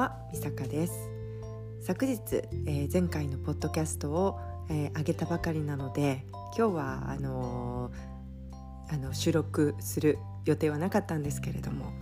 [0.00, 1.10] はみさかです。
[1.82, 2.16] 昨日、
[2.64, 4.40] えー、前回のポッドキャストを、
[4.70, 6.24] えー、上げたばかりなので
[6.56, 10.16] 今日はあのー、あの収録する
[10.46, 11.92] 予定はなかったんですけれども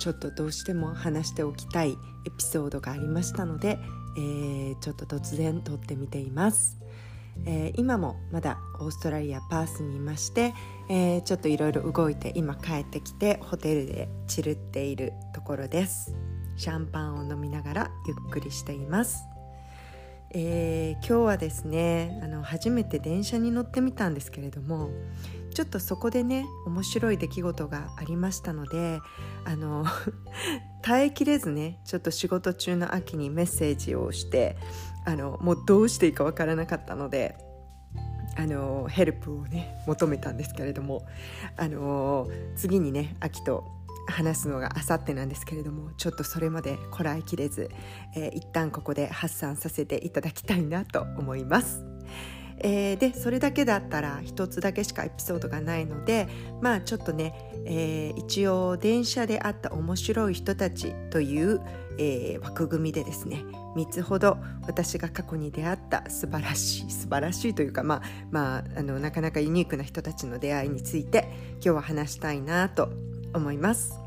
[0.00, 1.96] ちょっとどうしても話しておきたいエ
[2.36, 3.78] ピソードがありましたので、
[4.16, 6.76] えー、ちょっと突然撮ってみています、
[7.46, 10.54] えー、今もまだオーストラリアパースにいまして、
[10.88, 16.27] えー、ちょっといろいろ動いて今帰ってきてホテルでチルっているところです。
[16.58, 19.28] シャンパンを飲みながらゆっくりしています、
[20.32, 24.90] えー、今日はですねあの初めて電車に乗ってみたんですけれども
[25.54, 28.98] ちょっとそこでね面白い出来事がありましたので
[29.44, 29.86] あの
[30.82, 34.56] 耐えきれずねちょっと仕事中の秋にメッセージをして
[35.04, 37.36] あのもうどうしていいかわからなかったので
[38.36, 41.06] あのヘルプをね求めたんですけれども
[41.56, 43.77] あの次にね秋と
[44.10, 47.70] 話すのがあさってなんですけれどもちょっとそれまでこらえきれず、
[48.14, 51.84] えー、一旦ここで発散させていただきたいなと思います。
[52.60, 56.28] えー、でそれだけだったら一つだけしかエピソードがないので
[56.60, 61.60] まあちょっとね、えー、一応電車で会った面白い人たちという、
[61.98, 63.44] えー、枠組みでですね
[63.76, 72.90] 3つほど私が過去に出会った素晴らしい素晴らしいというか、まあまあ、あのなかなかユニークな人たちの出会いについて今日は話したいなと
[73.34, 73.98] 思います。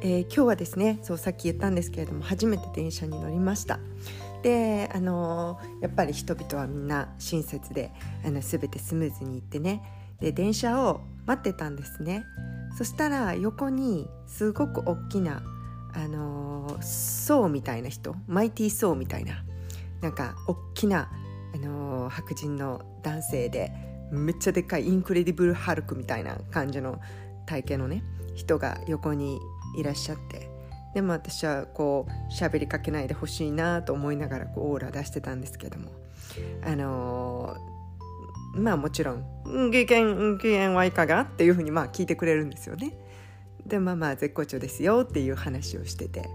[0.00, 3.80] えー、今日はですねそうさっき言ったんですけれども初めて電車に乗りました。
[4.42, 7.90] であのー、やっぱり人々はみんな親切で
[8.24, 9.82] あの全てスムーズに行ってね。
[10.20, 12.24] で電車を待ってたんですね。
[12.76, 15.42] そしたら横にすごく大きな
[15.94, 19.42] あのー、層みたいな人マイティー層みたいな
[20.00, 21.10] なんか大きな、
[21.54, 23.72] あのー、白人の男性で
[24.12, 27.00] めっちゃでっかいインクレディブル・ハルクみたいな感じの
[27.48, 28.02] 体型のね
[28.34, 29.40] 人が横に
[29.76, 30.50] いらっしゃって
[30.94, 35.90] でも私はこう喋りかけないでほしいなと思いながらこうオーラ出してたんですけども
[36.62, 39.24] あのー、まあもちろん
[39.70, 42.92] 「技研技研はいかが?」っていうふうにまあ聞いてくれるんですよね。
[43.66, 46.28] でまあまあ絶好調ですよっていう話をしてて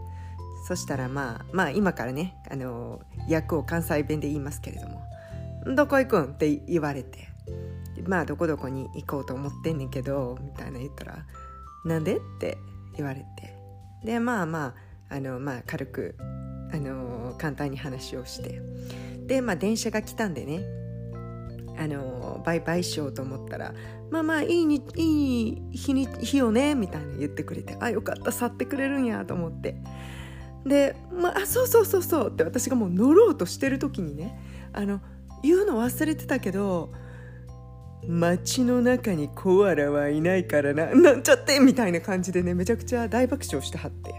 [0.67, 5.01] そしたらまあまあ今からね、あのー、役を関西弁で言いますけれども
[5.75, 7.32] 「どこ行くん?」って言われて
[8.05, 11.25] まあどこどこに行こうと思ってんねんけどみたいな言ったら
[11.85, 12.57] 「なんで?」って
[12.95, 13.53] 言われて。
[14.03, 14.75] でまあま
[15.09, 16.15] ああの、まあ、軽く
[16.73, 18.61] あの簡単に話をして。
[19.27, 20.83] で、まあ、電車が来たんでね。
[21.77, 23.73] あのバイバイしようと思ったら
[24.11, 29.75] 「まあまあいいにいい日に日よね」みたいな言ってくれて「あよかった去ってくれるんや」と思って。
[30.65, 34.39] で「まあそうそうそうそう」って私がもう乗ろうとしてる時にね
[34.71, 35.01] あの
[35.41, 36.93] 言うの忘れてたけど
[38.07, 44.13] 街の中にコアラはいないからななんちゃってみたいな感じでねめちゃくちゃ大爆笑してはって。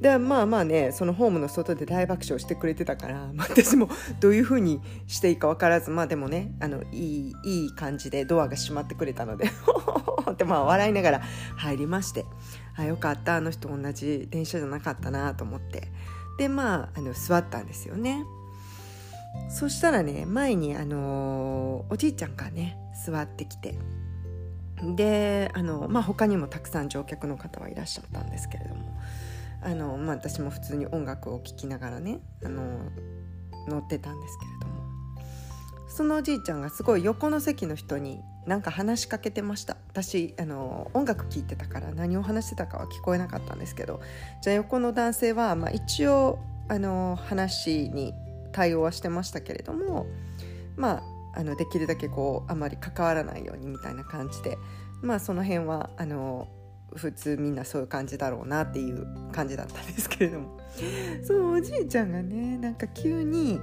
[0.00, 3.88] でまあまあねそのホームの外で大爆笑してくれてたから、私も
[4.20, 9.46] どういう風にしていいか分からずまあでもねあのいいいい感じでドアが閉まってくれたので
[10.30, 11.22] ってまあ笑いながら
[11.56, 12.26] 入りまして。
[12.78, 15.88] あよかったあの人同じ電車じゃなかったなと思って。
[16.38, 18.24] でまああの座ったんですよね。
[19.48, 23.78] そしたらね前にあのおじいちゃんがね座ってきて
[24.94, 28.98] であの、まあ、他にもたくさん乗客の方はいらっしゃったんですけれども
[29.62, 32.62] あの、まあ、私も普通に音楽を聴きながらねあの
[33.68, 34.76] 乗ってたんですけれども
[35.88, 39.76] そのおじいちゃんがすごい横の席の人になんか話しかけてました。
[39.88, 44.00] 私あの音楽聴いてたから何を話してたかは聞こえなかったんですけど
[44.42, 46.38] じゃあ横の男性は、まあ、一応
[46.68, 48.12] あの話に
[48.56, 50.06] 対応はしてましたけれども
[50.76, 51.02] ま
[51.34, 54.56] ああのできるだけこうあまり関わらないようにみたいな感じで
[55.02, 56.48] まあその辺はあの
[56.94, 60.58] 普通みんなそういう感じだろうなっていう感じだったんですけれども。
[61.22, 63.60] そうおじいちゃんがねなんか急に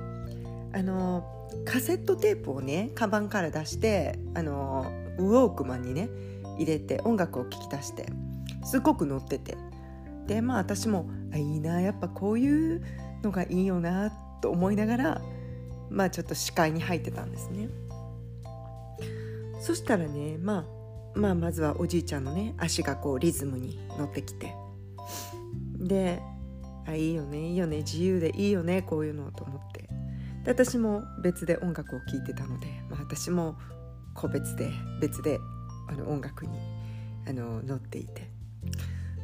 [0.74, 1.24] あの
[1.66, 6.10] カセットテープをねカバンから出してあのウォークマンにね
[6.58, 8.06] 入れて音楽を聴き出して
[8.63, 9.57] すごく乗ってて。
[10.28, 12.81] でまあ私もあいいなやっぱこういう
[13.24, 14.10] のがいいよな
[14.44, 15.22] と思いながら
[15.90, 17.69] まあちょっと視界に入ってたんですね。
[19.62, 20.66] そしたらね、ま
[21.16, 24.54] あ、まあまずはおじいちゃんのね足がこうリズムに乗ってきて。
[25.80, 26.22] で
[26.86, 29.84] あいいよねいいよね自由でいいよねこういうのと思って。
[30.44, 33.56] で私も別で音楽を聴いてたので、まあ、私も
[34.13, 34.69] 個別で
[35.00, 35.39] 別で
[35.88, 36.60] あの音楽に
[37.25, 38.30] あの乗っていて。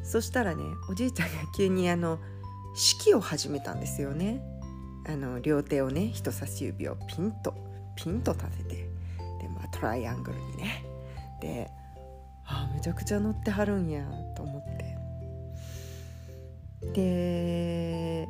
[0.01, 2.19] そしたらねおじいちゃんが急にあの
[2.73, 4.58] 式を始めたんですよね。
[5.09, 7.55] あの両手をね人差し指をピンと
[7.95, 8.75] ピンと立てて
[9.41, 10.85] で、まあ、トライアングルにね
[11.41, 11.71] で
[12.45, 14.05] あめちゃくちゃ乗ってはるんや
[14.37, 14.97] と思って
[16.93, 18.29] で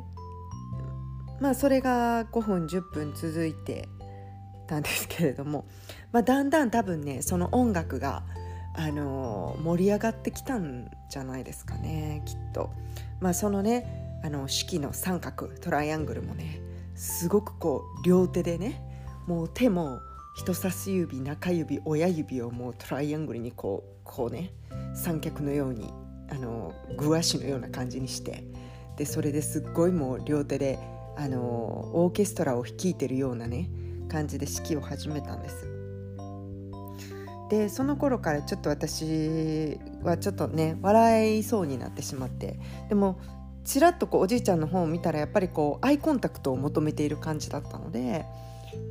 [1.38, 3.86] まあそれが5分10分続いて
[4.66, 5.66] たんですけれども、
[6.12, 8.22] まあ、だんだん多分ねその音楽が、
[8.74, 12.70] あの盛り上がってきたんじゃないですかねきっと。
[13.20, 16.60] まあ、そのねあの式の三角トライアングルもね
[17.00, 18.82] すごくこう両手でね
[19.26, 20.00] もう手も
[20.36, 24.52] 人差し指中指親指をもうトライアングルにこうこうね
[24.94, 25.90] 三脚のように
[26.30, 28.44] あのグワシのような感じにして
[28.98, 30.78] でそれですっごいもう両手で
[31.16, 33.70] あのオーケストラを率いてるようなね
[34.10, 35.66] 感じで式を始めたんです。
[37.48, 42.60] でその頃からちょっと私はちょっとね笑いそうになってしまって
[42.90, 43.18] でも
[43.64, 48.24] ちらっとこうおじいちゃんの方を見たらやっぱりこうアイコンタクトを求めている感じだったので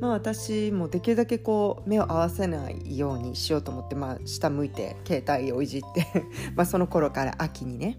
[0.00, 6.06] まあ、私もできるだけこう目を合わせないようにしようと思って、まあ、下向いて携帯をいじって
[6.54, 7.98] まあその頃から秋にね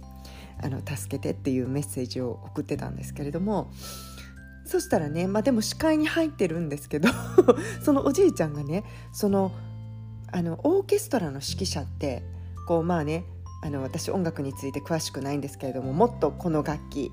[0.64, 3.72] あの助けてっていうメッセージを送ってたんですけれども
[4.66, 7.10] そしたらね、まあ、でも視界に入ってるんですけど
[7.84, 9.52] そのおじいちゃんがねその
[10.32, 12.24] あのオーケストラの指揮者って
[12.68, 13.26] こうまあね
[13.62, 17.12] あの私音楽について詳しくないんですけれどももっとこの楽器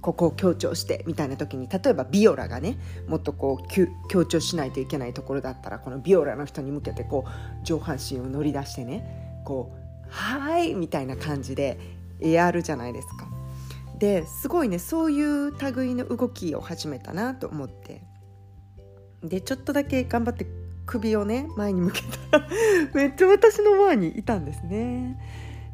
[0.00, 2.76] ここを強調してみたいな時に例えばビオラがね
[3.06, 9.78] もっとこう強調しないといけないところだったらこのビオラの人に向けてこう上半身を乗り出してねこう
[10.10, 11.78] 「はい」みたいな感じで
[12.20, 13.28] やるじゃないですか。
[13.98, 18.02] ですごいねそういう類の動きを始めたなと思って
[19.22, 20.44] でちょっとだけ頑張って
[20.86, 22.02] 首をね前に向け
[22.32, 22.48] たら
[22.94, 25.20] めっちゃ私の前にいたんですね。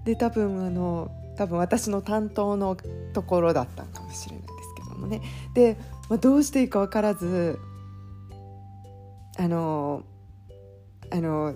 [0.08, 2.78] で多分あの多分私の担当の
[3.12, 5.20] ところだったかもしれないですけどもね。
[5.52, 5.76] で、
[6.08, 7.58] まあ、どうしていいか分からず
[9.36, 10.02] あの
[11.10, 11.54] あの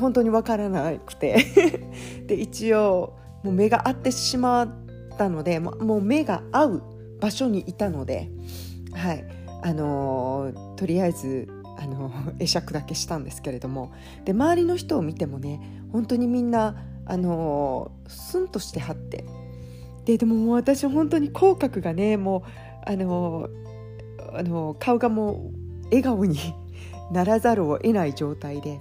[0.00, 1.44] 本当に分からなくて。
[2.26, 4.68] で一応もう目が合ってしまっ
[5.18, 6.82] たのでもう目が合う
[7.20, 8.30] 場所にいたので
[8.92, 9.24] はい。
[9.62, 11.46] あのとりあえず
[11.76, 12.10] あの
[12.40, 13.92] 会釈だけしたんですけれども。
[14.24, 15.60] で周りの人を見てもね
[15.92, 19.24] 本当にみんなあのスンとしてはって。
[20.04, 22.42] ででももう私本当に口角がねもう
[22.90, 23.48] あの
[24.32, 25.50] あの顔がも
[25.82, 26.38] う笑顔に
[27.12, 28.80] ならざるを得ない状態で。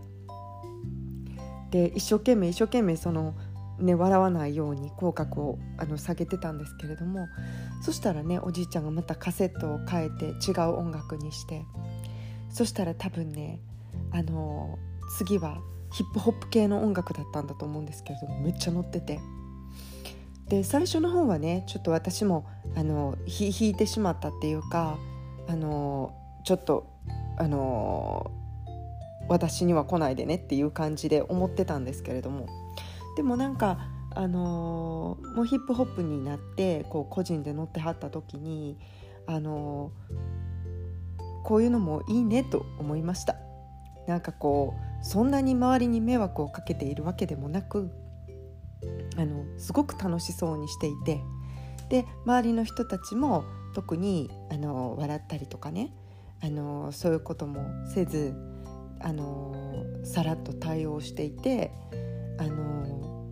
[1.72, 3.36] で一生懸命一生懸命その、
[3.80, 7.28] ね、笑わないように口角をあの下げてたんですけれども。
[7.82, 11.66] そしたらねおじいちゃんがまたカセットを変えて違う音楽にして。
[12.52, 13.60] そしたら多分ね
[14.12, 14.78] あの
[15.18, 15.60] 次は
[15.92, 19.20] ヒップホップ系の音楽だったんだと思うんですけれどもめっちゃ乗ってて。
[20.50, 24.98] で最初の方はねちょっと私もあの弾いてしまったっていうか
[25.48, 26.12] あの
[26.44, 26.88] ちょっと
[27.38, 28.32] あの
[29.28, 32.48] 私には来ないでねっていう感じで思ってたんですけれども。
[33.16, 33.80] でもなんか
[34.16, 38.78] あのもうヒップホップになってこう個人で乗ってはった時に
[39.28, 39.92] あの
[41.44, 43.36] こういうのもいいねと思いました。
[44.10, 47.92] なんかこうそんなに周りに迷惑をかけているわけでもなく
[49.18, 51.22] あのすごく楽しそうにしていて
[51.90, 53.46] で周りの人たちも
[53.76, 55.94] 特にあの笑ったりとかね
[56.42, 57.62] あのそういうことも
[57.94, 58.34] せず
[59.00, 61.72] あのさらっと対応していて
[62.40, 63.32] あの、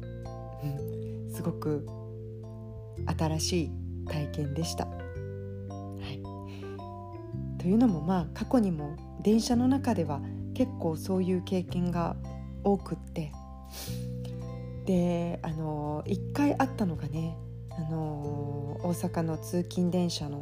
[0.64, 1.88] うん、すごく
[3.18, 3.72] 新しい
[4.08, 4.86] 体験でした。
[4.86, 4.92] は
[6.04, 6.22] い、
[7.58, 10.22] というのもまあ過去にも電車の中では
[10.58, 12.16] 結構そういう経験が
[12.64, 13.32] 多くって。
[14.86, 17.36] であの1回あったのがね
[17.78, 20.42] あの大阪の通勤電車の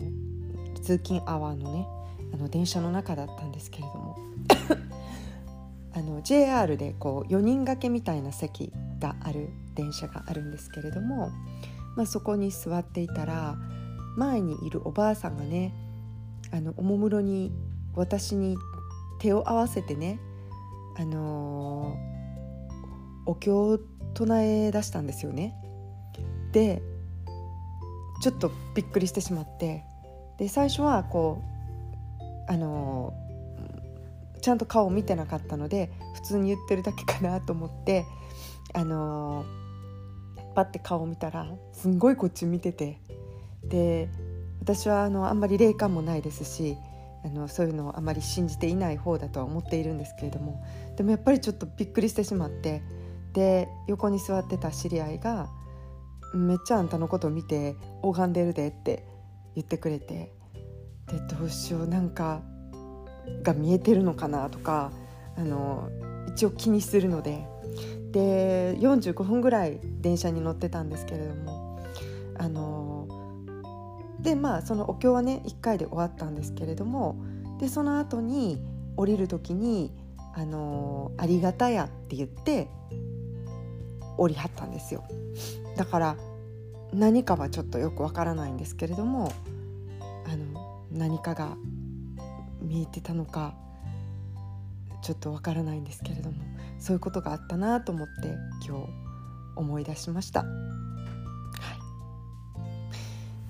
[0.84, 1.88] 通勤アワーのね
[2.31, 4.15] あの電車の中だったんですけれども。
[5.93, 11.29] あの JR でこう4人掛けみたいな席がある電車があるんですけれども、
[11.95, 13.55] まあ、そこに座っていたら
[14.17, 15.74] 前にいるおばあさんがね
[16.51, 17.53] あのおもむろに
[17.93, 18.57] 私に
[19.25, 20.20] 手を合わせてね
[20.98, 23.79] あのー、お経を
[24.13, 25.55] 唱え出したんですよね。
[26.51, 26.82] で
[28.22, 29.84] ちょっとびっくりしてしまって
[30.38, 31.41] で最初はこ
[32.48, 38.05] うあのー、ちゃんと顔を見てなかったので普通に言ってるだけかなと思って
[38.74, 43.01] あのー、パッて顔を見たらすんごいこっち見てて
[43.63, 44.08] で
[44.62, 46.77] 私はあのあんまり霊感もないですし
[47.25, 50.63] あのそういうのをあまり信じていない方だとは思っているんですけれども
[50.96, 52.84] でもやっぱりちょっとびっくりしてしまって
[53.34, 55.50] で横に座ってた知り合いが
[56.36, 59.05] 「めっちゃあんたのこと見て拝んでるで」って
[59.55, 60.34] 言ってくれて
[61.08, 62.41] でどうしようなんか
[63.41, 64.91] が見えてるのかなとか
[65.36, 65.89] あの
[66.29, 67.48] 一応気にするので
[68.12, 71.79] で45分ぐらい電車に乗ってたんですけれども
[72.38, 72.85] あの
[74.25, 77.15] でまあそのお経はね1回で終わったんですけれども
[77.60, 78.58] でその後に
[78.98, 79.94] 降りる時に
[80.34, 82.67] 「あのー、ありがたや」って言って
[84.17, 85.03] 降りはったんですよ
[85.77, 86.17] だから
[86.91, 89.32] 何かはちょっとよくわからないんですけれども
[90.25, 91.55] あの何かが
[92.62, 93.53] 見えてたのか
[95.03, 96.38] ちょっとわからないんですけれども
[96.79, 98.36] そういうことがあったなと思って
[98.67, 98.89] 今日
[99.55, 100.46] 思い出しました。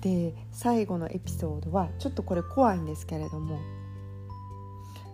[0.00, 3.58] で最後のエピソードはちょっとこれ怖いんですけれども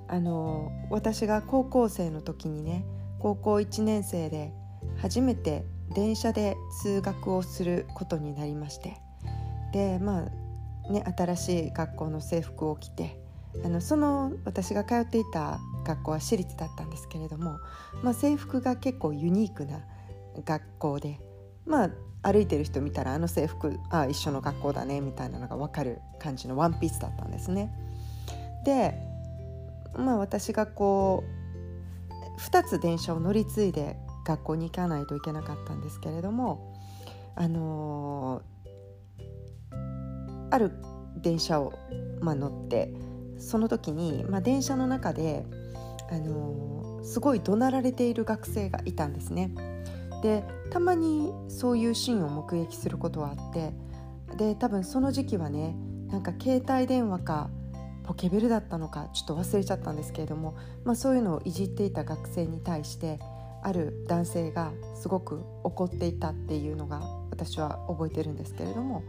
[0.09, 2.85] あの私が高校生の時にね
[3.19, 4.53] 高校1年生で
[4.99, 8.97] 初めて電車で通学をすることになりまして
[9.73, 10.27] でま
[10.89, 13.19] あね新しい学校の制服を着て
[13.65, 17.59] あのその私が通っていた学校は私立だったんですけれども、
[18.03, 19.81] まあ、制服が結構ユニークな
[20.45, 21.21] 学校で
[21.67, 21.91] まあ
[22.23, 27.73] 歩いてる人見たらあの制服あ一緒の学校だねみたいなのが分かる感じのワンピースだったんですね。
[28.65, 28.95] で
[29.97, 36.73] まあ私がこう2つ電車を乗り継いで学校に行かないといけなかったんですけれども
[37.35, 40.73] あのー、ある
[41.17, 41.73] 電車を、
[42.21, 42.93] まあ、乗って
[43.39, 45.45] その時に、まあ、電車の中で、
[46.11, 49.51] あのー、すごい怒鳴られている学生がいたんですね。
[50.23, 53.75] でたまにそういうシーンを目撃することはあって
[54.37, 55.77] で多分その時期はね
[56.09, 57.51] なんか携帯電話か
[58.05, 63.19] ポケベルだったのかちょっと忘れちゃったんですけれども、まあ、そういうのをいじっていた学生に対して
[63.63, 67.01] ある男性がすごく怒っていたっていうのが
[67.31, 69.03] 私は覚えてるんですけれども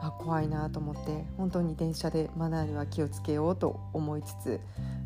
[0.00, 4.60] あ怖いなと思って本当に電車でマナーには気をつけようと思いつつ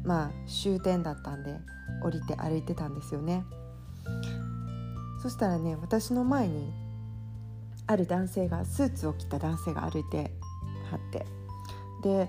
[0.04, 1.54] まあ終点だったんで
[2.02, 3.44] 降りて歩いてたんですよね。
[5.22, 6.72] そしたらね私の前に
[7.86, 10.30] ある男性がスーツを着た男性が歩いて
[10.90, 11.26] はって。
[12.02, 12.28] で、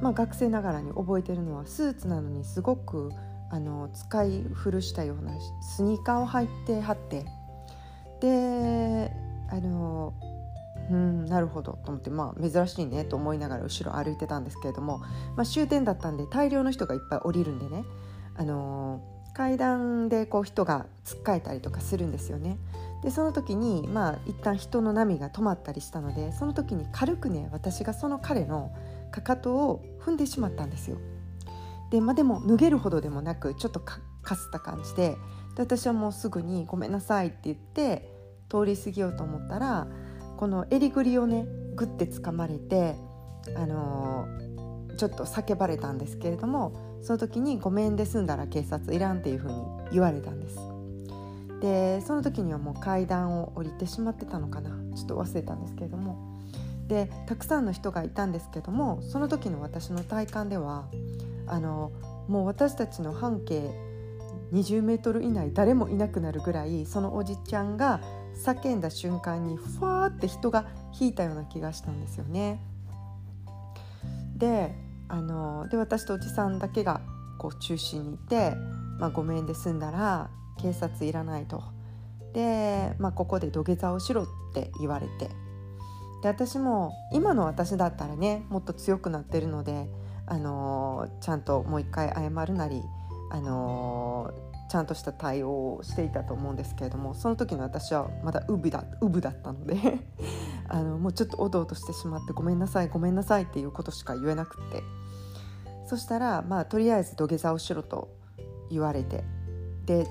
[0.00, 3.10] まあ、学生ながらに覚えてるのはスーツなのにすごく
[3.50, 7.26] あの使い古したようなスニーカーを履いてはって。
[8.20, 9.12] で
[9.50, 10.14] あの
[10.90, 14.98] うんなるほどと思ってまあ珍しいねと思いながら後ろ歩いてたんですけれども、
[15.36, 17.84] まあ、終点だったんで大量の人がいっぱい降りるんでね。
[18.34, 19.00] あの
[19.34, 22.58] 階段でこう人がつっかえたりとかするんですよね。
[23.02, 28.72] でその時にまあ一旦人の波が止まったりしたのでその時に軽くね私がその彼の
[29.10, 30.98] かかとを踏んでしまったんですよ。
[31.90, 34.00] で,、まあ、でも脱げるほどでもなくちょっとか
[34.36, 35.16] すった感じで
[35.56, 38.08] で私はもうすぐに「ごめんなさい」って言って
[38.48, 39.88] 通り過ぎようと思ったら
[40.36, 42.94] この襟ぐりをねグッて掴まれて、
[43.56, 44.26] あの、
[44.96, 46.72] ちょっと叫ばれたんですけれども
[47.02, 49.54] その時に「ごめんで済んだら警察いらん」っていうふうに
[49.92, 50.58] 言われたんです。
[51.60, 56.16] でその時にはもう階段を降りてしまってたのかなちょっと忘れたんですけれども
[56.88, 60.86] でたくさんの人がいたんですけどもその時の私の体感では
[61.46, 61.92] あの
[62.26, 63.70] もう私たちの半径
[64.52, 68.00] 20メートル以内誰もいなくなるぐらいそのおじちゃんが
[68.44, 70.66] 叫んだ瞬間にふわーって人が
[70.98, 72.60] 引いたような気がしたんですよね。
[74.42, 74.74] で
[75.08, 77.00] あので私とおじさんだけが
[77.38, 78.54] こう中心にいて
[78.98, 81.62] 「まあ、ごめんで済んだら警察いらない」と。
[82.32, 85.28] で、まあ、ここで土下座をしろって言われて
[86.22, 89.86] で私も今の私だったらねもっと強くなってるので
[90.26, 92.82] あのちゃんともう一回謝るなり、
[93.30, 94.32] あの
[94.70, 99.74] ちゃんとした対応をしていたと思うんですけれどもその時の私はまだウブだウブだったので
[100.72, 104.82] あのもうちょっとおどおどしてしまってごめんなさいごめんなさいっていうことしか言えなくって。
[105.86, 108.08] そしたらまあとりあえず土下座をしろと
[108.70, 109.22] 言われて。
[109.84, 110.06] で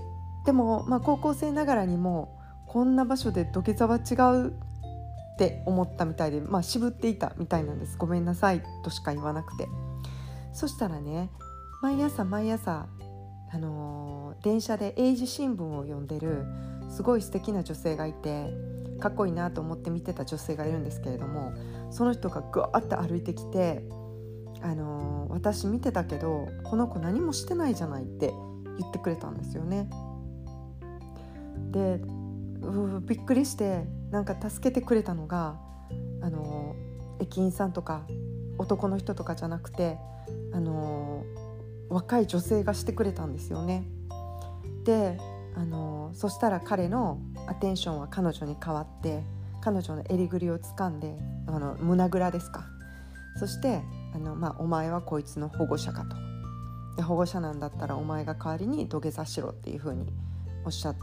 [0.46, 4.53] でも、まあ、高校生ながらにもこんな場所で土下座は違うっ
[5.38, 7.98] て思ったみたいで、まあ、渋っていたみたいなんです。
[7.98, 9.68] ごめんなさいとしか言わなくて。
[10.53, 11.30] そしたらね
[11.82, 12.88] 毎朝毎朝、
[13.53, 16.46] あのー、電車で英字新聞を読んでる
[16.89, 18.53] すごい素敵な女性がいて
[19.00, 21.51] かっこいいなと思って見てた女性がいるんですけれども
[21.89, 23.84] その人がぐわって歩いてきて、
[24.62, 28.31] あのー、私見てたけどこの子何もしてないじゃないって
[28.79, 29.89] 言ってくれたんですよね。
[31.72, 32.00] で
[33.08, 35.60] びっくりしてなんか助けてくれたのが、
[36.22, 38.05] あのー、駅員さんとか
[38.58, 39.98] 男の人とかじゃなくて
[40.53, 41.21] あの
[41.91, 43.83] 若い女性がしてくれたんですよね。
[44.86, 45.19] で
[45.55, 49.24] あのそしたら彼のアテンションは彼女に変わって
[49.62, 51.17] 彼女の襟ぐりを掴んで
[51.48, 52.65] あの胸ぐらですか。
[53.38, 53.81] そして
[54.13, 56.15] あの、まあ、お前はこいつの保護者かと。
[56.95, 60.12] で保護者なんだったらお前が代わりに土下座しろっていうふうに
[60.65, 61.01] おっしゃって。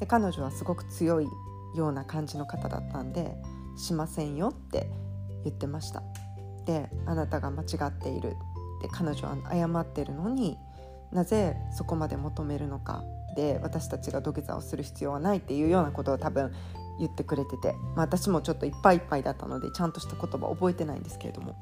[0.00, 1.28] で彼女はすごく強い
[1.74, 3.36] ような感じの方だったんで
[3.76, 4.90] しませんよって
[5.44, 6.02] 言ってました。
[6.66, 8.36] であなたが間違っている。
[8.80, 10.58] で彼女は謝ってるのに
[11.12, 13.02] なぜそこまで求めるのか。
[13.36, 16.52] で私たちが土下座をする必要はないっていうようなことを多分
[16.98, 21.54] 言ってくれてて、まあ、私もちょっといっぱいいっぱいだったのでちゃんとした言葉覚えてないんですけれども。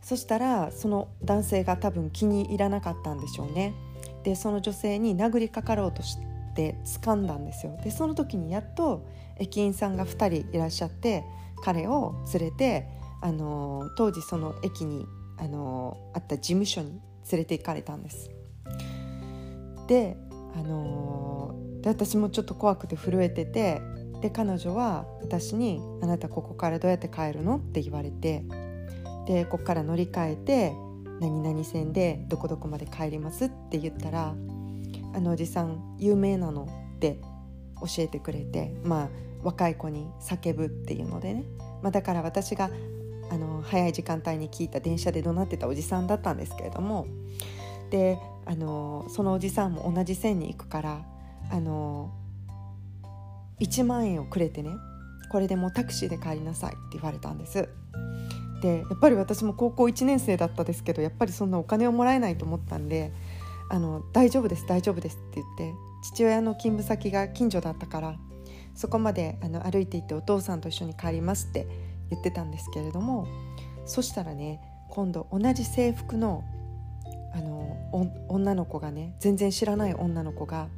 [0.00, 3.74] そしたらその男性が多分気に入らなかったんでしょうね。
[4.22, 6.18] でその女性に殴りかかろうとし
[6.54, 7.76] て掴んだんですよ。
[7.82, 9.06] でその時にやっと
[9.38, 11.24] 駅員さんが2人いらっしゃって
[11.62, 12.88] 彼を連れて
[13.22, 15.06] あの当時その駅に
[15.38, 17.00] あのあった事務所に
[17.30, 18.30] 連れて行かれたんです。
[19.86, 20.16] で
[20.54, 23.82] あので私もちょっと怖くて震えてて
[24.22, 28.44] で彼女は私に「あなたここからどうやって帰るの?」って言われて
[29.26, 30.72] でここから乗り換えて
[31.20, 33.46] 何々線でどこどこまで帰ります？
[33.46, 34.34] って言ったら
[35.14, 36.64] あのおじさん有名なの？
[36.96, 37.20] って
[37.80, 39.08] 教えてくれてまあ
[39.42, 41.44] 若い子に叫ぶっていうのでね、
[41.82, 42.70] まあ、だから私が
[43.30, 47.06] あの早い時間帯に聞いた電車で怒鳴ってたおじさんだったんですけれども
[47.90, 51.04] であのそのおじさんも同じ線に行くから
[51.50, 52.12] あの
[53.60, 54.70] 1万円をくれてね
[55.30, 57.68] これでもうタクシーで帰りなさいって言われたんです。
[58.60, 63.12] でやっぱり私も高校1年生だったですけどやっぱりそんなお金をもらえないと思ったんで
[63.68, 68.16] 「あの大丈夫です大丈夫です」って言って父親の勤務先が近所だったから
[68.74, 71.66] そこまであの歩いて行ってお父さんと一緒に帰りますって
[72.10, 73.26] 言ってたんですけれども
[73.86, 76.44] そしたらね今度同じ制服の
[77.34, 77.76] あの
[78.28, 80.68] 女の子がね全然知らない女の子が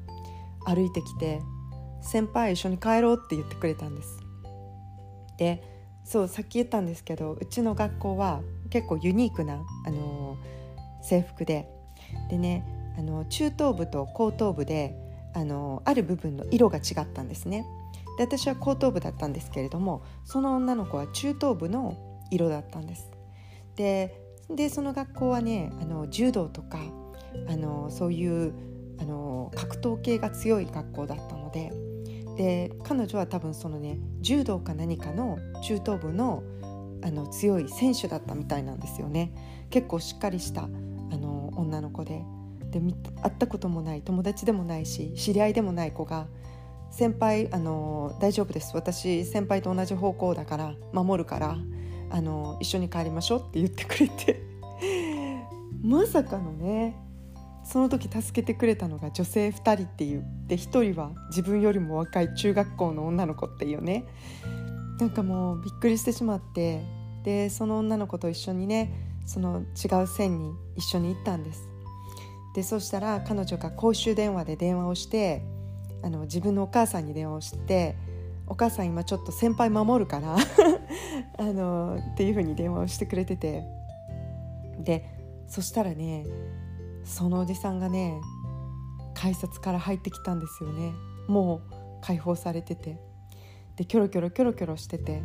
[0.64, 1.40] 歩いてきて
[2.00, 4.18] 「先輩一緒に帰ろう」って言ってくれたんです。
[5.37, 5.62] で
[6.04, 8.40] そうさっき言ったんですけどうちの学校は
[8.71, 10.38] 結構ユニークなあの
[11.02, 11.68] 制服で
[12.30, 12.64] でね
[12.99, 14.97] あの中等部と高等部で
[15.35, 17.66] あのある部分の色が違ったんですね。
[18.16, 21.96] で私は高等部だったんですけれどもその女の子は中等部の
[22.31, 23.11] 色だったんです。
[23.76, 26.79] ででその学校はねあの柔道とか
[27.48, 28.52] あのそういう
[28.98, 31.72] あの格闘系が強い学校だったので
[32.37, 36.42] で彼女は多分そのね柔道か何かの中等部の
[37.02, 39.33] あの強い選手だったみたいなんですよね
[39.70, 42.24] 結構しっかりしたあの女の子で
[42.70, 42.81] で
[43.22, 46.26] 会ったこともない友達でもないし知り合いでもない子が
[46.96, 48.74] 先輩あの大丈夫です。
[48.74, 51.59] 私先輩と同じ方向だから守るから
[52.09, 54.42] あの一緒に帰りましょうって言ってくれて。
[55.85, 56.96] まさかのね
[57.64, 60.24] その時助けてくれたのが女性2人っていう。
[60.46, 64.06] で1人は自分よりも若い中学校の女の子っていうね。
[64.98, 66.82] なんかもうびっくりしてしまって。
[67.24, 68.90] でその女の子と一緒にね
[69.26, 71.68] その違う線に一緒に行ったんです。
[72.54, 75.42] でそしたら彼女が公衆電話で電話をして
[76.02, 77.96] あの自分のお母さんに電話をして
[78.46, 80.37] 「お母さん今ちょっと先輩守るから
[81.38, 83.64] あのっていうふうに電話をしてくれてて
[84.78, 85.04] で
[85.48, 86.24] そしたらね
[87.04, 88.20] そのおじさんがね
[89.14, 90.92] 改札から入ってきたんですよね。
[91.26, 91.61] もう
[92.02, 93.00] 解放されてて。
[93.76, 95.22] でキョロキョロキョロキョロしてて。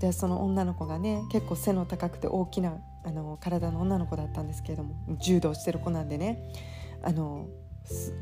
[0.00, 6.50] でその女の子がね結構背の高くて大きなあの体の女の子だったんですけれども柔道してる子なんでね
[7.02, 7.46] あの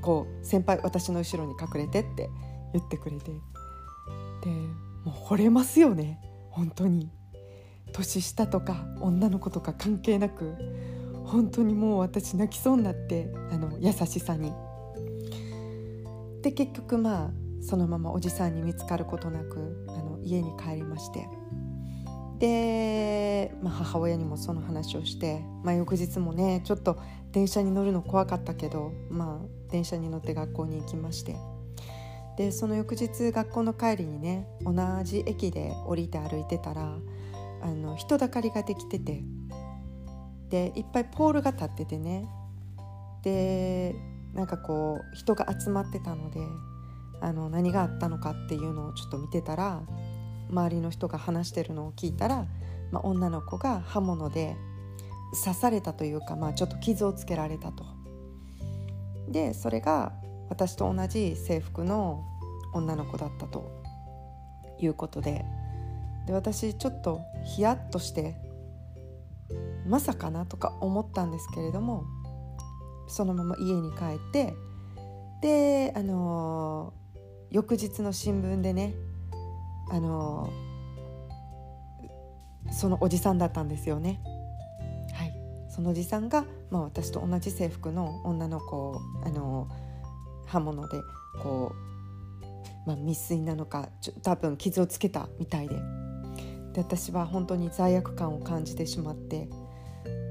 [0.02, 2.28] こう先輩私の後ろに隠れてって
[2.72, 3.32] 言ってくれて。
[4.42, 6.20] でもう惚れますよね。
[6.50, 7.10] 本当に。
[7.92, 10.54] 年下とか女の子とか関係なく
[11.24, 14.52] 本当にもう私泣きそうになってあの優しさに。
[16.42, 17.30] で結局まあ
[17.62, 21.26] そのままおじさんに見つかることなくあの家に帰りまして。
[22.38, 26.98] で、まあ、母親にもその話をして、まあ、翌日もねちょっと
[27.32, 31.36] 電車に乗るの怖かったけど、まあ、電車に乗って学校に行きまして。
[32.36, 36.98] でその翌日学校の帰りにね同じ駅で降りて歩いてたら
[37.62, 39.22] あの人だかりができてて。
[40.50, 42.28] でいっぱいポールが立っててね。
[43.22, 43.94] で
[44.34, 46.40] なんかこう人が集まってたので
[47.20, 49.82] あの何があったのかっていうのをちょっと見てたら
[50.50, 52.46] 周りの人が話してるのを聞いたら、
[52.90, 54.56] まあ、女の子が刃物で
[55.44, 57.84] 刺されたというか、まあ、ちょっと傷をつけられたと。
[59.28, 60.12] でそれが
[60.48, 62.22] 私と同じ制服の
[62.72, 63.82] 女の子だったと
[64.78, 65.44] いうことで
[66.26, 68.36] で私ちょっとヒヤッとして
[69.86, 72.04] まさかなとか思ったんですけれども
[73.06, 74.54] そのまま家に帰って
[75.42, 77.18] であのー、
[77.50, 78.94] 翌日の新聞でね
[79.90, 80.50] あの、
[82.72, 84.20] そのおじさんだったんですよね。
[85.12, 85.34] はい、
[85.68, 89.68] そのおじさんが、まあ、私と同じ制服の女の子を、あの、
[90.46, 91.00] 刃物で
[91.42, 91.94] こう、
[92.86, 95.74] まあ、未遂なのかちょ多分傷をつけたみたいで
[96.72, 99.48] で私は本当に罪悪感を感じてしまって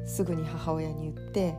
[0.05, 1.55] すぐに母親に言って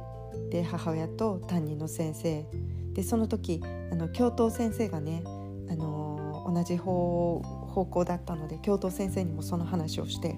[0.51, 2.47] で母親と担任の先生
[2.93, 5.23] でその時あの教頭先生がね、
[5.69, 7.43] あの同じ方
[7.75, 10.37] 方向だったので教頭先生にもその話をして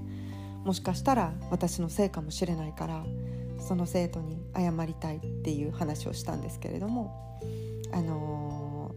[0.64, 3.04] もしかしたら私のせいかもしれないから
[3.58, 7.40] その生徒に謝りたいっていう話をしたんですけれども、
[7.92, 8.94] あの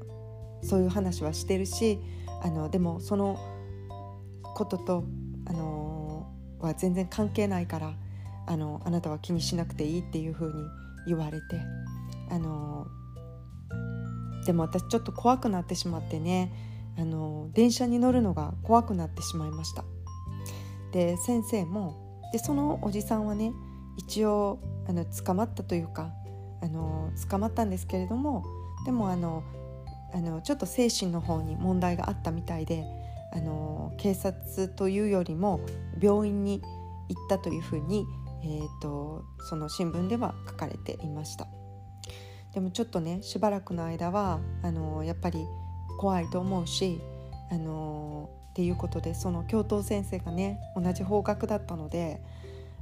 [0.62, 2.00] そういう話はしてるし
[2.42, 3.38] あのでもその
[4.56, 5.04] ことと、
[5.48, 6.28] あの
[6.60, 7.94] は全然関係ないから
[8.48, 10.54] あのあなたは気にしなくていいっていうふうに
[11.08, 11.46] 言われて、
[12.30, 12.88] あの
[14.46, 16.52] でも私ちょっと怖くなってしまってね、
[16.98, 19.84] あの電車に乗るのが怖くなってしまいました。
[20.92, 21.96] で先生も
[22.32, 23.54] でそのおじさんはね
[23.98, 26.12] 一応あの捕まったというか
[26.62, 28.44] あの捕まったんですけれども
[28.86, 29.44] でもあの
[30.14, 32.84] あのちょっと精神の方に問題があったみたいで
[33.32, 35.62] あの警察というよりも
[36.02, 36.62] 病院に
[37.10, 38.06] 行ったというふうに、
[38.44, 41.48] えーと、その新聞では書かれていました
[42.54, 45.46] でもちょっとねしばらくの間はあのやっぱり
[46.00, 47.02] 怖いと思うし
[47.52, 52.22] あのっていうことでその教頭先生がね同じ方角だったので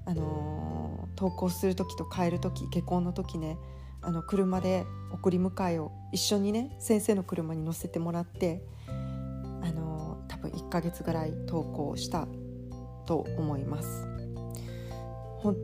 [0.06, 3.58] あの登校する時と帰る時下校の時ね
[4.04, 8.92] あの車で送り迎えを一緒にね先生の車に乗せてもらってあ
[9.72, 12.28] の多分1ヶ月ぐらい登校した
[13.08, 14.06] と思います。
[15.40, 15.56] 本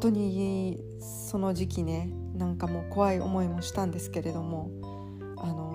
[0.00, 0.78] 当に
[1.28, 4.70] その時期ねなんかもう怖い思いもしたんですけれども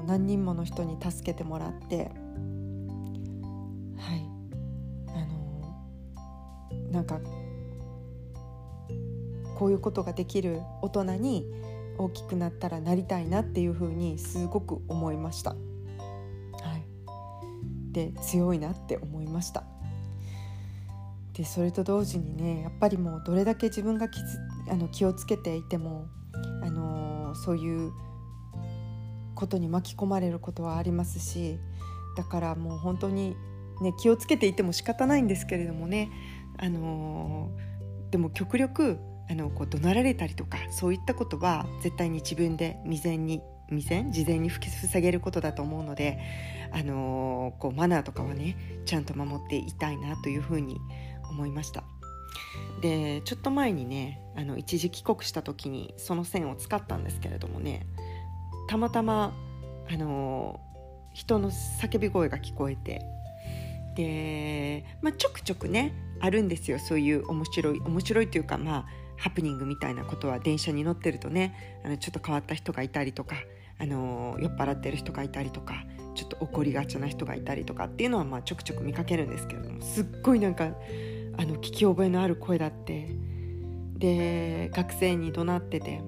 [0.05, 2.11] 何人もの人に助けてもらって
[3.97, 4.29] はい
[5.07, 7.19] あのなんか
[9.57, 11.45] こういうことができる大人に
[11.97, 15.51] 大きくなったらなりたいなっていうふうにすごく思いました。
[15.51, 15.55] は
[16.75, 16.83] い、
[17.93, 19.63] で強いなって思いました。
[21.33, 24.19] でそれと同時にねやっぱりもうどれだけ自分が気
[24.69, 26.07] あの気をつけていても、
[26.63, 27.91] あの、そういう
[29.35, 31.59] ことに巻き込まれることはありますし
[32.15, 33.35] だからもう本当に、
[33.81, 36.09] ね、気をつけていても仕方ないんですけれどもね、
[36.57, 38.97] あのー、でも極力
[39.29, 46.19] あのこう怒鳴られたりとかそういったことは絶対に自分で未然に未然事前に防げることだと思うので、
[46.71, 50.77] あのー、こうマナーとかはねちゃんと守っていたいなというふうに
[51.29, 51.83] 思いました。
[52.81, 57.87] でちょっと前にねあの一時帰国した時にその線を使ったんですけれどもね
[58.67, 59.33] たまたま、
[59.89, 60.59] あの、
[61.15, 63.01] 人の叫び声が聞こえて
[63.95, 68.85] で、まあ、ちょくちょくねあるんですよそういう面白い面白いというかまあ
[69.17, 73.37] ハプニングみたいなことは電車に乗ってるとねあのちょっと変わった人がいたりとか、
[73.79, 83.07] あの酔っ払ってる人がいたりとかちょっと怒りがちな人がいたりとかっていうのはまあちょくちょく見かけるんですけれどもすっごいなんかあの聞き覚えのある声だって
[83.97, 86.01] で学生に怒鳴ってて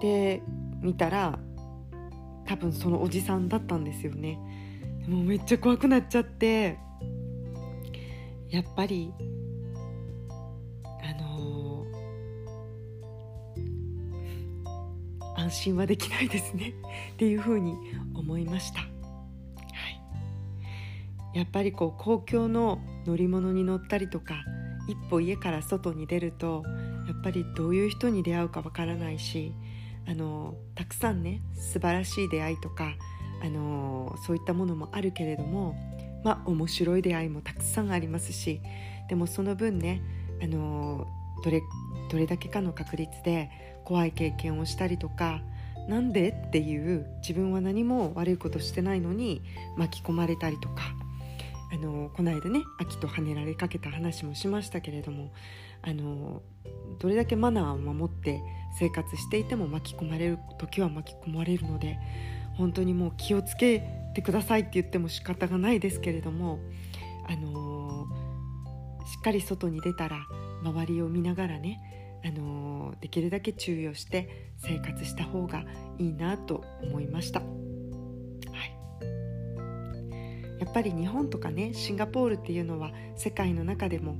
[0.00, 0.42] で
[0.80, 1.38] 見たら
[2.48, 4.38] 多分そのおじさんだったんですよね。
[5.06, 6.78] もうめっちゃ怖くなっちゃって。
[8.48, 9.12] やっぱり
[11.02, 11.84] あの
[15.36, 16.72] 安心はできないですね。
[17.12, 17.74] っていうふうに
[18.14, 18.86] 思いました、は
[21.34, 24.42] い、やっぱりこう公共の乗り物に乗ったりとか
[24.88, 26.62] 一歩家から外に出ると
[27.06, 29.52] やっぱりどういう人に出会うかわからないし
[30.08, 32.94] あのたくさんね素晴らしい出会いとか
[33.44, 35.76] あのそういったものもあるけれども
[36.24, 38.60] まあ面白い出会いもたくさんありますし
[39.08, 40.02] でもその分ね
[40.42, 41.06] あの
[41.44, 41.62] どれ
[42.10, 43.50] どれだけかの確率で
[43.84, 45.42] 怖い経験をしたりとか
[45.88, 49.42] なんでっていう自分は何も悪いことしてないのに
[49.76, 50.82] 巻き込まれたりとか
[51.72, 55.32] あのこの間ね秋と跳ねられかけた話もしましたけれども
[55.82, 56.42] あの
[56.98, 58.40] どれだけマナーを守って
[58.78, 61.98] 生活していても巻き込まれる時は巻き込まれるので
[62.56, 63.82] 本当にもう気をつけ
[64.14, 66.58] てくださいって言っても仕方がないですけれども
[67.28, 68.06] あの
[69.06, 70.18] しっかり外に出たら
[70.62, 71.80] 周りを見ながらね、
[72.24, 75.64] あのできるだけ注意をして生活した方が
[75.98, 77.42] いいなと思いました。
[80.58, 84.18] やっぱり日本とかねシンガポールっていうのは世界の中でも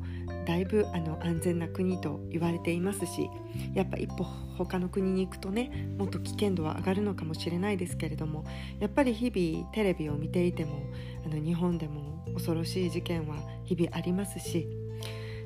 [0.49, 3.31] だいぶあの安全な国と言われていますし
[3.75, 4.25] やっぱ一歩
[4.57, 8.45] 他の国に行くとねもっと危険度は上がるのかもしれないですけれども
[8.81, 10.83] やっぱり日々テレビを見ていても
[11.25, 14.67] あの日本でも恐ろしい事件は日々ありますし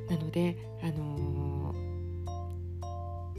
[0.09, 1.75] なので、あの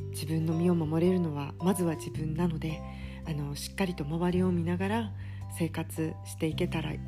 [0.02, 2.82] ー、自分の身を守れるのはまずは自分なので、
[3.28, 5.12] あのしっかりと周りを見ながら
[5.58, 6.99] 生活していけたらい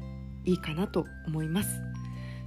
[0.45, 1.81] いかなと思います。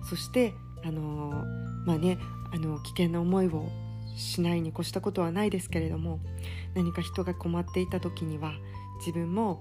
[0.09, 1.45] そして、あの
[1.85, 2.19] まあね
[2.53, 3.69] あの危険な思いを
[4.17, 6.21] しないに越したことはないですけれども
[6.75, 8.53] 何か人が困っていた時には
[8.99, 9.61] 自分も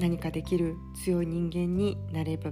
[0.00, 2.50] 何かできる強い人間になれば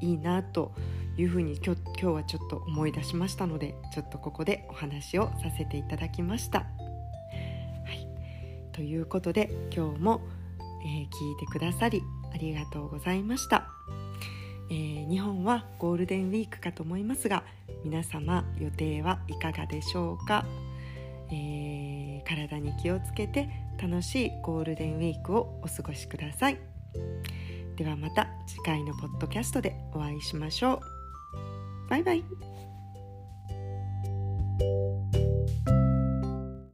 [0.00, 0.72] いいなと
[1.16, 6.60] いうふうに今日今日はちょっと思い出しましたのでちょっとここでお話をさせていただきました。
[6.60, 6.66] は
[7.92, 8.06] い、
[8.72, 10.20] ということで今日も、
[10.84, 13.68] えー、聞いてくださりありがとうございました。
[14.74, 17.44] えー、日本はゴールデンウィークかと思いますが
[17.84, 20.44] 皆様予定はいかがでしょうか、
[21.30, 23.48] えー、体に気をつけて
[23.80, 26.58] 楽しいゴールデンウィークをお過ごしください。
[27.76, 31.88] ではまた次回のポッドキャストでお会いしましょう。
[31.90, 32.24] バイバイ。